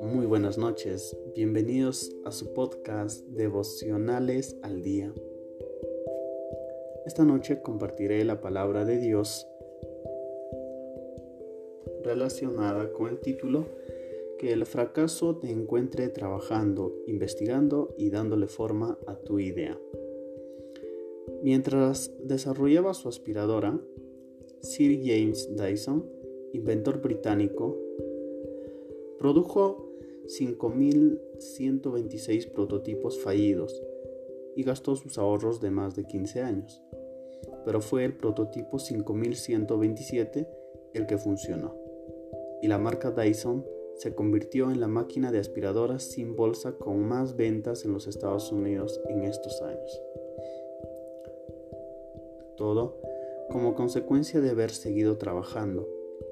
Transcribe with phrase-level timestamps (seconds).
[0.00, 5.12] Muy buenas noches, bienvenidos a su podcast Devocionales al Día.
[7.04, 9.48] Esta noche compartiré la palabra de Dios
[12.04, 13.66] relacionada con el título
[14.38, 19.76] Que el fracaso te encuentre trabajando, investigando y dándole forma a tu idea.
[21.42, 23.80] Mientras desarrollaba su aspiradora,
[24.62, 26.08] Sir James Dyson,
[26.52, 27.76] inventor británico,
[29.18, 29.88] produjo
[30.26, 33.82] 5.126 prototipos fallidos
[34.56, 36.82] y gastó sus ahorros de más de 15 años,
[37.64, 40.46] pero fue el prototipo 5127
[40.94, 41.82] el que funcionó
[42.62, 47.36] y la marca Dyson se convirtió en la máquina de aspiradoras sin bolsa con más
[47.36, 50.02] ventas en los Estados Unidos en estos años.
[52.56, 53.00] Todo
[53.50, 55.88] como consecuencia de haber seguido trabajando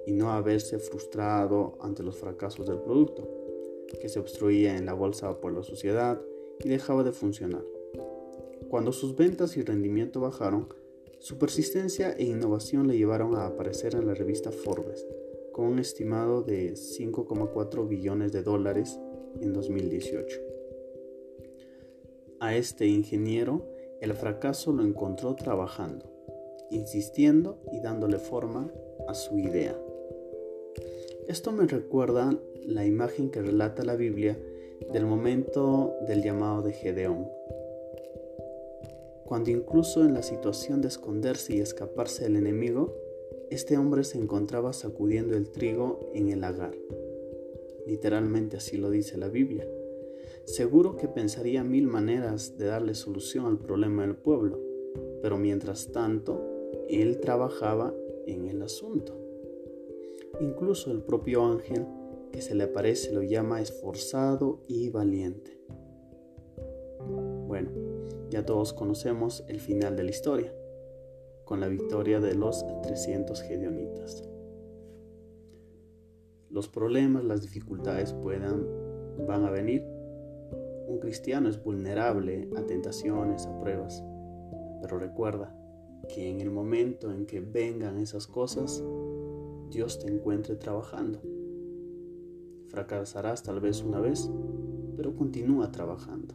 [0.07, 3.29] y no haberse frustrado ante los fracasos del producto,
[4.01, 6.21] que se obstruía en la bolsa por la suciedad
[6.63, 7.65] y dejaba de funcionar.
[8.69, 10.69] Cuando sus ventas y rendimiento bajaron,
[11.19, 15.07] su persistencia e innovación le llevaron a aparecer en la revista Forbes
[15.53, 18.99] con un estimado de 5,4 billones de dólares
[19.41, 20.41] en 2018.
[22.39, 23.67] A este ingeniero
[24.01, 26.11] el fracaso lo encontró trabajando,
[26.71, 28.73] insistiendo y dándole forma
[29.09, 29.77] a su idea.
[31.29, 34.39] Esto me recuerda la imagen que relata la Biblia
[34.93, 37.29] del momento del llamado de Gedeón,
[39.31, 42.97] cuando incluso en la situación de esconderse y escaparse del enemigo,
[43.49, 46.75] este hombre se encontraba sacudiendo el trigo en el lagar.
[47.87, 49.69] Literalmente así lo dice la Biblia.
[50.47, 54.59] Seguro que pensaría mil maneras de darle solución al problema del pueblo,
[55.23, 56.60] pero mientras tanto,
[56.91, 57.95] él trabajaba
[58.27, 59.17] en el asunto.
[60.41, 61.87] Incluso el propio ángel
[62.33, 65.59] que se le aparece lo llama esforzado y valiente.
[67.47, 67.71] Bueno,
[68.31, 70.55] ya todos conocemos el final de la historia
[71.45, 74.23] con la victoria de los 300 gedeonitas.
[76.49, 78.67] Los problemas, las dificultades puedan,
[79.27, 79.85] van a venir.
[80.87, 84.03] Un cristiano es vulnerable a tentaciones, a pruebas,
[84.81, 85.57] pero recuerda
[86.09, 88.83] que en el momento en que vengan esas cosas,
[89.71, 91.21] Dios te encuentre trabajando.
[92.69, 94.31] Fracasarás tal vez una vez,
[94.97, 96.35] pero continúa trabajando,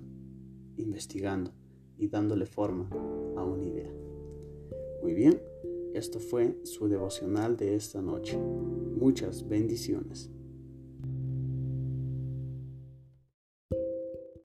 [0.78, 1.52] investigando
[1.98, 2.90] y dándole forma
[3.36, 3.94] a una idea.
[5.02, 5.42] Muy bien,
[5.94, 8.38] esto fue su devocional de esta noche.
[8.38, 10.30] Muchas bendiciones.